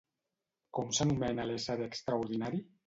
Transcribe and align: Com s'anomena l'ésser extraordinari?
Com 0.79 0.89
s'anomena 1.01 1.47
l'ésser 1.51 1.81
extraordinari? 1.91 2.69